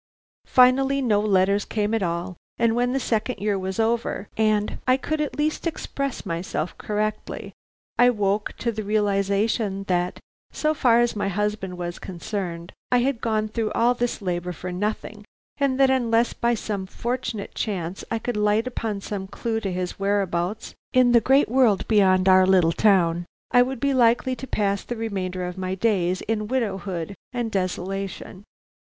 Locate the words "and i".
4.35-4.97